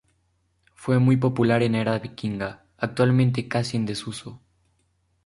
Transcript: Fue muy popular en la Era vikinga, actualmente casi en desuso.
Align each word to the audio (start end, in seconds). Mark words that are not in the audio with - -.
Fue 0.73 0.97
muy 0.97 1.15
popular 1.15 1.61
en 1.61 1.73
la 1.73 1.81
Era 1.81 1.99
vikinga, 1.99 2.65
actualmente 2.77 3.47
casi 3.47 3.77
en 3.77 3.85
desuso. 3.85 4.41